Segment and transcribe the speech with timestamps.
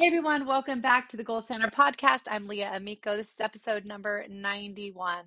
[0.00, 2.20] Hey everyone, welcome back to the Gold Standard Podcast.
[2.26, 3.18] I'm Leah Amico.
[3.18, 5.24] This is episode number 91.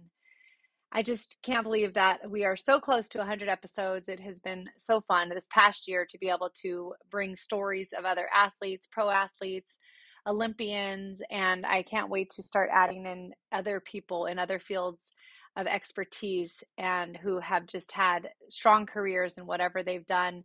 [0.91, 4.09] I just can't believe that we are so close to 100 episodes.
[4.09, 8.03] It has been so fun this past year to be able to bring stories of
[8.03, 9.77] other athletes, pro athletes,
[10.25, 15.11] Olympians, and I can't wait to start adding in other people in other fields
[15.55, 20.43] of expertise and who have just had strong careers in whatever they've done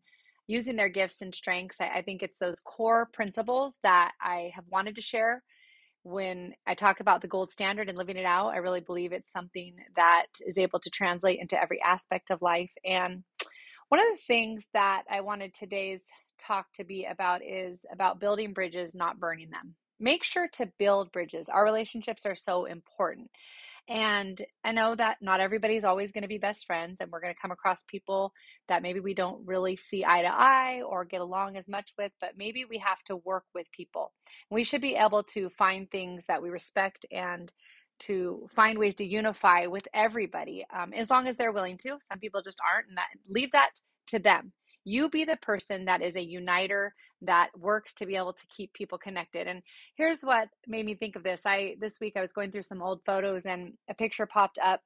[0.48, 1.77] using their gifts and strengths.
[1.80, 5.45] I, I think it's those core principles that I have wanted to share
[6.02, 8.48] when I talk about the gold standard and living it out.
[8.48, 12.70] I really believe it's something that is able to translate into every aspect of life.
[12.84, 13.23] And
[13.91, 16.03] one of the things that I wanted today's
[16.39, 19.75] talk to be about is about building bridges, not burning them.
[20.01, 21.48] Make sure to build bridges.
[21.48, 23.30] Our relationships are so important.
[23.89, 27.34] And I know that not everybody's always going to be best friends, and we're going
[27.34, 28.33] to come across people
[28.69, 32.12] that maybe we don't really see eye to eye or get along as much with,
[32.20, 34.12] but maybe we have to work with people.
[34.50, 37.50] We should be able to find things that we respect and
[38.00, 41.98] to find ways to unify with everybody um, as long as they're willing to.
[42.08, 43.70] Some people just aren't, and that, leave that
[44.08, 44.52] to them.
[44.89, 48.72] You be the person that is a uniter that works to be able to keep
[48.72, 49.47] people connected.
[49.47, 49.62] And
[49.97, 51.42] here's what made me think of this.
[51.45, 54.80] I this week I was going through some old photos and a picture popped up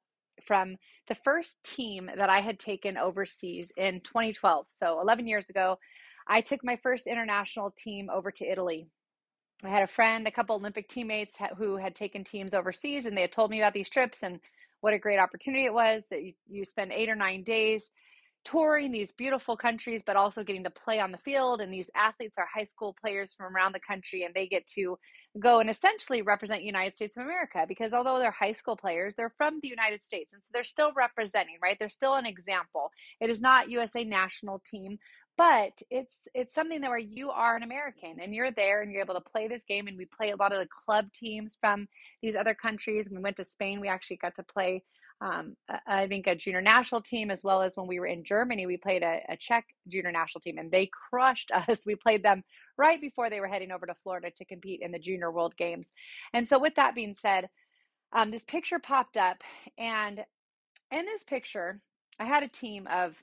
[0.44, 4.66] from the first team that I had taken overseas in 2012.
[4.70, 5.78] So 11 years ago,
[6.26, 8.88] I took my first international team over to Italy.
[9.62, 13.20] I had a friend, a couple Olympic teammates who had taken teams overseas, and they
[13.20, 14.40] had told me about these trips and
[14.80, 17.88] what a great opportunity it was that you, you spend eight or nine days
[18.44, 21.60] touring these beautiful countries, but also getting to play on the field.
[21.60, 24.98] And these athletes are high school players from around the country, and they get to
[25.38, 29.34] go and essentially represent United States of America because although they're high school players, they're
[29.36, 31.76] from the United States, and so they're still representing, right?
[31.78, 32.90] They're still an example.
[33.20, 34.98] It is not USA national team,
[35.38, 39.02] but it's it's something that where you are an American and you're there and you're
[39.02, 39.86] able to play this game.
[39.86, 41.88] And we play a lot of the club teams from
[42.22, 43.08] these other countries.
[43.08, 44.84] When we went to Spain, we actually got to play
[45.22, 45.56] um,
[45.86, 48.76] I think a junior national team, as well as when we were in Germany, we
[48.76, 51.80] played a, a, Czech junior national team, and they crushed us.
[51.86, 52.42] We played them
[52.76, 55.92] right before they were heading over to Florida to compete in the Junior World Games.
[56.34, 57.48] And so, with that being said,
[58.12, 59.42] um, this picture popped up,
[59.78, 60.24] and
[60.90, 61.80] in this picture,
[62.18, 63.14] I had a team of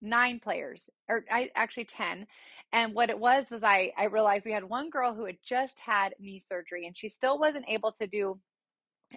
[0.00, 2.28] nine players, or I actually ten.
[2.72, 5.80] And what it was was I I realized we had one girl who had just
[5.80, 8.38] had knee surgery, and she still wasn't able to do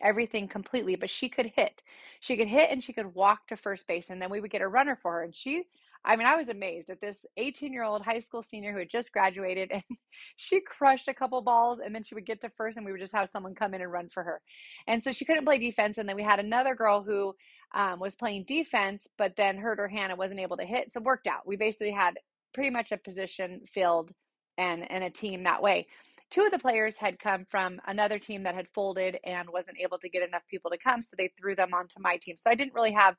[0.01, 1.83] everything completely, but she could hit.
[2.19, 4.61] She could hit and she could walk to first base, and then we would get
[4.61, 5.23] a runner for her.
[5.23, 5.63] And she,
[6.05, 8.89] I mean, I was amazed at this 18 year old high school senior who had
[8.89, 9.83] just graduated, and
[10.37, 13.01] she crushed a couple balls, and then she would get to first, and we would
[13.01, 14.41] just have someone come in and run for her.
[14.87, 15.97] And so she couldn't play defense.
[15.97, 17.35] And then we had another girl who
[17.73, 20.91] um, was playing defense, but then hurt her hand and wasn't able to hit.
[20.91, 21.47] So it worked out.
[21.47, 22.19] We basically had
[22.53, 24.11] pretty much a position filled
[24.57, 25.87] and and a team that way
[26.31, 29.99] two of the players had come from another team that had folded and wasn't able
[29.99, 32.55] to get enough people to come so they threw them onto my team so i
[32.55, 33.15] didn't really have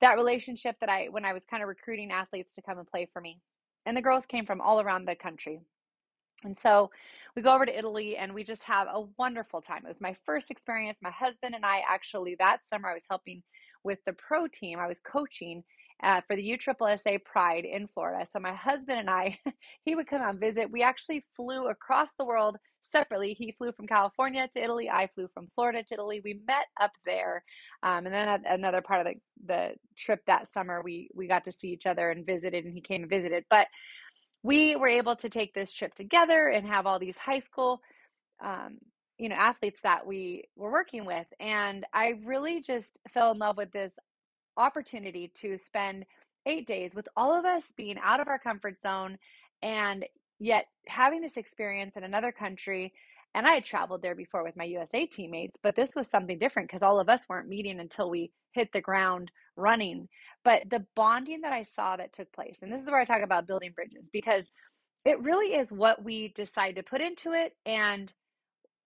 [0.00, 3.08] that relationship that i when i was kind of recruiting athletes to come and play
[3.12, 3.40] for me
[3.86, 5.60] and the girls came from all around the country
[6.44, 6.90] and so
[7.34, 9.84] we go over to Italy and we just have a wonderful time.
[9.84, 10.98] It was my first experience.
[11.02, 13.42] My husband and I actually, that summer, I was helping
[13.84, 14.78] with the pro team.
[14.78, 15.64] I was coaching
[16.02, 18.26] uh, for the USSSA Pride in Florida.
[18.30, 19.38] So my husband and I,
[19.84, 20.70] he would come on visit.
[20.70, 23.32] We actually flew across the world separately.
[23.34, 24.90] He flew from California to Italy.
[24.90, 26.20] I flew from Florida to Italy.
[26.22, 27.44] We met up there,
[27.82, 31.52] um, and then another part of the, the trip that summer, we we got to
[31.52, 33.44] see each other and visited, and he came and visited.
[33.50, 33.66] But
[34.42, 37.80] we were able to take this trip together and have all these high school.
[38.44, 38.78] Um,
[39.18, 43.56] you know athletes that we were working with and i really just fell in love
[43.56, 43.96] with this
[44.56, 46.04] opportunity to spend
[46.46, 49.18] eight days with all of us being out of our comfort zone
[49.62, 50.04] and
[50.38, 52.92] yet having this experience in another country.
[53.34, 56.68] And I had traveled there before with my USA teammates, but this was something different
[56.68, 60.08] because all of us weren't meeting until we hit the ground running.
[60.44, 63.22] But the bonding that I saw that took place, and this is where I talk
[63.22, 64.50] about building bridges because
[65.04, 68.12] it really is what we decide to put into it and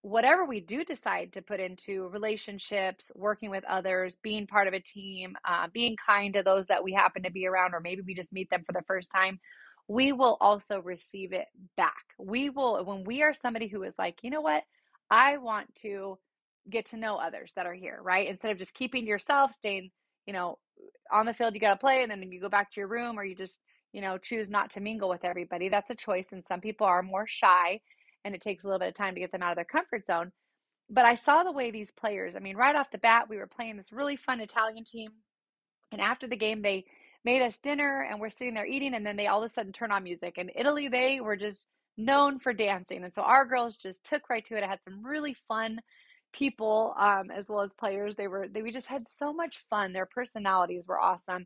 [0.01, 4.79] whatever we do decide to put into relationships, working with others, being part of a
[4.79, 8.15] team, uh, being kind to those that we happen to be around, or maybe we
[8.15, 9.39] just meet them for the first time,
[9.87, 12.03] we will also receive it back.
[12.17, 14.63] We will, when we are somebody who is like, you know what,
[15.09, 16.17] I want to
[16.69, 18.27] get to know others that are here, right?
[18.27, 19.91] Instead of just keeping yourself, staying,
[20.25, 20.57] you know,
[21.11, 23.19] on the field, you got to play and then you go back to your room
[23.19, 23.59] or you just,
[23.91, 25.69] you know, choose not to mingle with everybody.
[25.69, 26.27] That's a choice.
[26.31, 27.81] And some people are more shy
[28.25, 30.05] and it takes a little bit of time to get them out of their comfort
[30.05, 30.31] zone.
[30.89, 33.47] But I saw the way these players, I mean, right off the bat, we were
[33.47, 35.11] playing this really fun Italian team.
[35.91, 36.85] And after the game, they
[37.23, 38.93] made us dinner and we're sitting there eating.
[38.93, 40.35] And then they all of a sudden turn on music.
[40.37, 43.03] And Italy, they were just known for dancing.
[43.03, 44.63] And so our girls just took right to it.
[44.63, 45.79] I had some really fun
[46.33, 48.15] people um, as well as players.
[48.15, 49.93] They were they we just had so much fun.
[49.93, 51.45] Their personalities were awesome,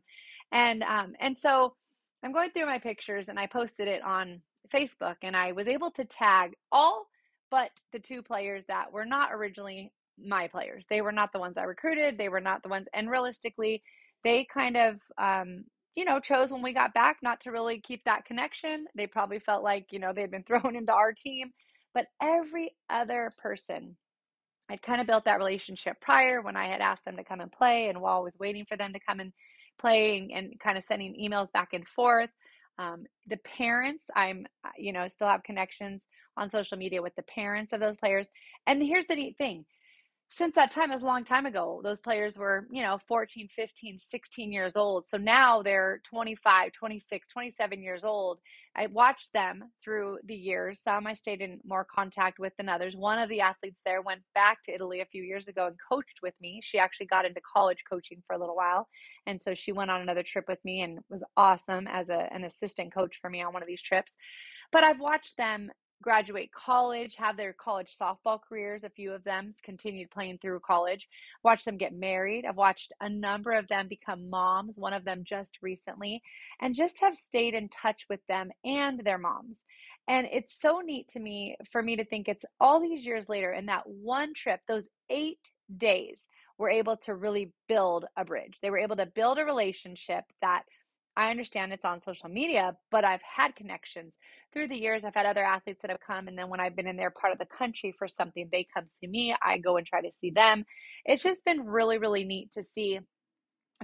[0.52, 1.74] and um, and so
[2.22, 5.90] I'm going through my pictures and I posted it on Facebook and I was able
[5.92, 7.06] to tag all
[7.50, 10.84] but the two players that were not originally my players.
[10.90, 12.18] They were not the ones I recruited.
[12.18, 13.82] They were not the ones, and realistically,
[14.24, 15.64] they kind of um,
[15.96, 18.86] you know, chose when we got back not to really keep that connection.
[18.94, 21.52] They probably felt like, you know, they'd been thrown into our team.
[21.94, 23.96] But every other person
[24.68, 27.52] I'd kind of built that relationship prior when I had asked them to come and
[27.52, 29.32] play, and while I was waiting for them to come and
[29.78, 32.30] play and, and kind of sending emails back and forth.
[32.78, 34.46] Um, the parents, I'm,
[34.76, 36.06] you know, still have connections
[36.36, 38.28] on social media with the parents of those players.
[38.66, 39.64] And here's the neat thing
[40.30, 43.98] since that time is a long time ago those players were you know 14 15
[43.98, 45.06] 16 years old.
[45.06, 48.38] So now they're 25 26 27 years old.
[48.74, 50.82] I watched them through the years.
[50.82, 52.96] Some i stayed in more contact with than others.
[52.96, 56.20] One of the athletes there went back to italy a few years ago and coached
[56.22, 56.60] with me.
[56.62, 58.88] She actually got into college coaching for a little while
[59.26, 62.44] and so she went on another trip with me and was awesome as a, an
[62.44, 64.14] assistant coach for me on one of these trips.
[64.72, 65.70] But i've watched them
[66.02, 68.84] graduate college, have their college softball careers.
[68.84, 71.08] A few of them continued playing through college.
[71.42, 72.44] Watched them get married.
[72.46, 76.22] I've watched a number of them become moms, one of them just recently,
[76.60, 79.60] and just have stayed in touch with them and their moms.
[80.08, 83.52] And it's so neat to me for me to think it's all these years later
[83.52, 85.40] in that one trip, those eight
[85.76, 86.26] days,
[86.58, 88.58] were able to really build a bridge.
[88.62, 90.62] They were able to build a relationship that
[91.16, 94.14] I understand it's on social media, but I've had connections
[94.52, 95.04] through the years.
[95.04, 97.32] I've had other athletes that have come, and then when I've been in their part
[97.32, 99.34] of the country for something, they come see me.
[99.42, 100.66] I go and try to see them.
[101.04, 103.00] It's just been really, really neat to see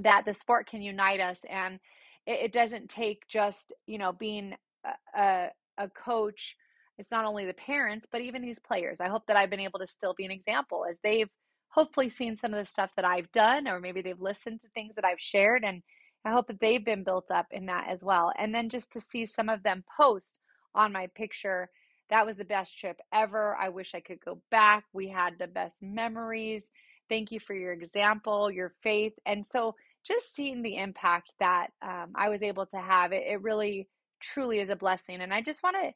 [0.02, 1.80] that the sport can unite us, and
[2.26, 4.54] it, it doesn't take just you know being
[4.84, 6.56] a, a, a coach.
[6.98, 9.00] It's not only the parents, but even these players.
[9.00, 11.30] I hope that I've been able to still be an example as they've
[11.68, 14.96] hopefully seen some of the stuff that I've done, or maybe they've listened to things
[14.96, 15.82] that I've shared and
[16.24, 18.32] I hope that they've been built up in that as well.
[18.38, 20.38] And then just to see some of them post
[20.74, 21.68] on my picture,
[22.10, 23.56] that was the best trip ever.
[23.56, 24.84] I wish I could go back.
[24.92, 26.64] We had the best memories.
[27.08, 29.14] Thank you for your example, your faith.
[29.26, 29.74] And so
[30.04, 33.88] just seeing the impact that um, I was able to have, it, it really
[34.20, 35.20] truly is a blessing.
[35.20, 35.92] And I just want to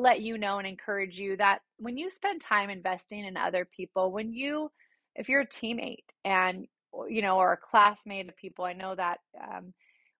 [0.00, 4.12] let you know and encourage you that when you spend time investing in other people,
[4.12, 4.70] when you,
[5.14, 6.66] if you're a teammate and
[7.08, 8.64] you know, or a classmate of people.
[8.64, 9.72] I know that um,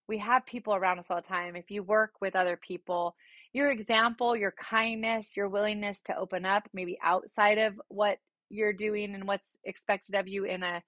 [0.09, 1.56] we have people around us all the time.
[1.56, 3.15] If you work with other people,
[3.53, 8.19] your example, your kindness, your willingness to open up, maybe outside of what
[8.49, 10.82] you're doing and what's expected of you in a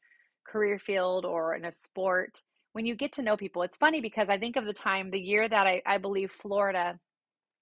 [0.47, 2.43] career field or in a sport,
[2.73, 5.21] when you get to know people, it's funny because I think of the time, the
[5.21, 6.99] year that I, I believe Florida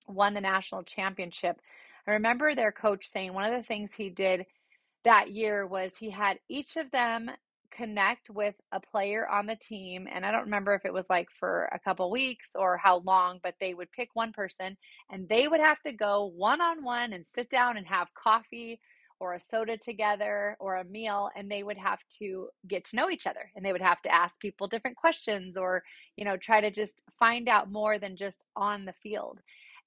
[0.07, 1.61] won the national championship.
[2.07, 4.47] I remember their coach saying one of the things he did
[5.05, 7.31] that year was he had each of them
[7.71, 11.29] connect with a player on the team and i don't remember if it was like
[11.39, 14.77] for a couple weeks or how long but they would pick one person
[15.11, 18.81] and they would have to go one on one and sit down and have coffee
[19.21, 23.11] or a soda together or a meal and they would have to get to know
[23.11, 25.83] each other and they would have to ask people different questions or
[26.17, 29.41] you know try to just find out more than just on the field.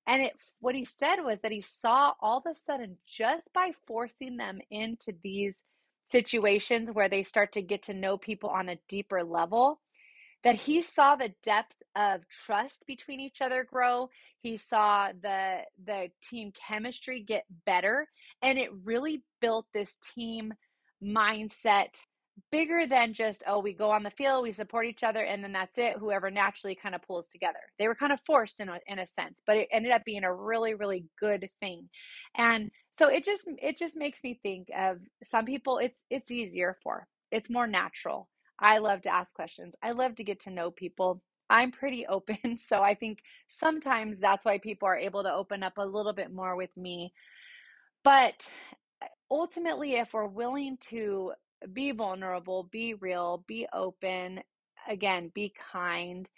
[0.07, 3.71] And it what he said was that he saw all of a sudden just by
[3.87, 5.61] forcing them into these
[6.05, 9.79] situations where they start to get to know people on a deeper level
[10.43, 14.09] that he saw the depth of trust between each other grow.
[14.41, 18.07] He saw the the team chemistry get better
[18.41, 20.53] and it really built this team
[21.03, 21.89] mindset
[22.51, 25.51] bigger than just oh we go on the field we support each other and then
[25.51, 27.59] that's it whoever naturally kind of pulls together.
[27.79, 30.23] They were kind of forced in a, in a sense but it ended up being
[30.23, 31.89] a really really good thing.
[32.35, 36.77] And so it just it just makes me think of some people it's it's easier
[36.83, 38.29] for it's more natural.
[38.59, 41.21] I love to ask questions i love to get to know people.
[41.49, 43.19] I'm pretty open so i think
[43.49, 47.13] sometimes that's why people are able to open up a little bit more with me.
[48.03, 48.49] But
[49.31, 51.31] ultimately if we're willing to
[51.73, 54.41] be vulnerable, be real, be open,
[54.87, 56.29] again, be kind,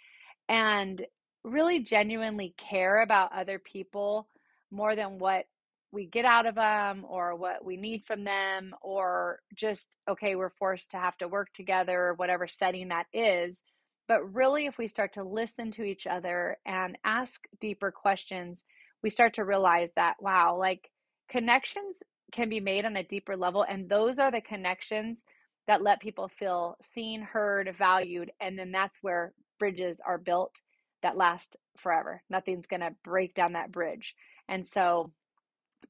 [0.48, 1.04] and
[1.44, 4.28] really genuinely care about other people
[4.70, 5.44] more than what
[5.92, 10.50] we get out of them or what we need from them or just okay we're
[10.50, 13.62] forced to have to work together or whatever setting that is.
[14.08, 18.64] But really if we start to listen to each other and ask deeper questions
[19.02, 20.90] we start to realize that wow like
[21.28, 22.02] connections
[22.32, 25.20] can be made on a deeper level and those are the connections
[25.66, 30.60] that let people feel seen heard valued and then that's where bridges are built
[31.02, 34.14] that last forever nothing's going to break down that bridge
[34.48, 35.12] and so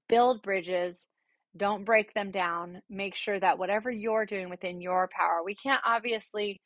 [0.08, 1.04] build bridges,
[1.56, 2.82] don't break them down.
[2.90, 6.60] Make sure that whatever you're doing within your power, we can't obviously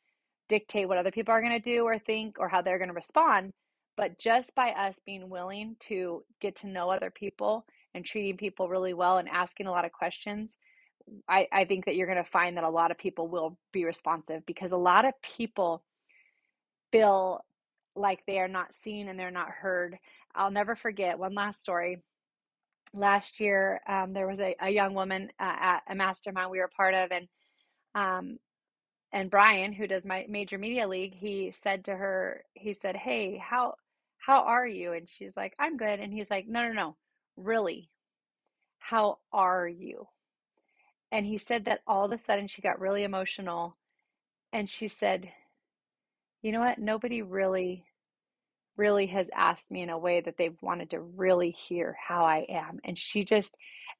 [0.47, 2.93] dictate what other people are going to do or think or how they're going to
[2.95, 3.53] respond,
[3.97, 8.69] but just by us being willing to get to know other people and treating people
[8.69, 10.55] really well and asking a lot of questions,
[11.27, 13.85] I, I think that you're going to find that a lot of people will be
[13.85, 15.83] responsive because a lot of people
[16.91, 17.43] feel
[17.95, 19.97] like they are not seen and they're not heard.
[20.35, 21.97] I'll never forget one last story.
[22.93, 26.69] Last year um, there was a, a young woman uh, at a mastermind we were
[26.75, 27.27] part of and
[27.93, 28.37] um,
[29.11, 33.37] and brian who does my major media league he said to her he said hey
[33.37, 33.73] how
[34.17, 34.93] how are you?
[34.93, 35.99] And she's like i'm good.
[35.99, 36.95] And he's like no no no
[37.39, 37.89] really
[38.79, 40.07] how are you
[41.11, 43.77] and he said that all of a sudden she got really emotional
[44.53, 45.29] and she said
[46.41, 47.85] you know what nobody really
[48.79, 52.45] really has asked me in a way that they've wanted to really hear how I
[52.49, 52.79] am.
[52.83, 53.55] And she just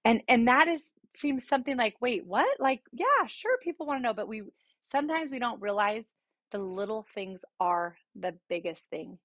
[0.06, 2.60] and and that is seems something like, wait, what?
[2.60, 4.44] Like, yeah, sure people want to know, but we
[4.86, 6.06] sometimes we don't realize
[6.52, 9.20] the little things are the biggest thing.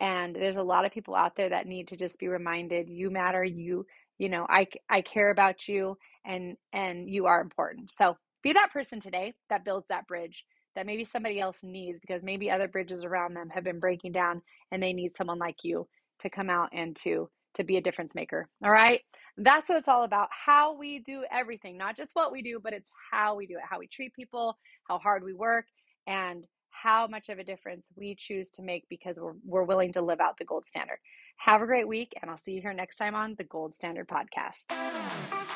[0.00, 3.10] And there's a lot of people out there that need to just be reminded you
[3.10, 3.86] matter, you
[4.18, 7.90] you know, I I care about you and and you are important.
[7.90, 10.44] So, be that person today that builds that bridge
[10.74, 14.40] that maybe somebody else needs because maybe other bridges around them have been breaking down
[14.70, 15.86] and they need someone like you
[16.20, 18.48] to come out and to to be a difference maker.
[18.64, 19.00] All right?
[19.36, 20.28] That's what it's all about.
[20.30, 23.64] How we do everything, not just what we do, but it's how we do it,
[23.68, 24.56] how we treat people,
[24.88, 25.66] how hard we work,
[26.06, 30.02] and how much of a difference we choose to make because we're, we're willing to
[30.02, 30.98] live out the gold standard.
[31.36, 34.08] Have a great week, and I'll see you here next time on the Gold Standard
[34.08, 35.51] Podcast.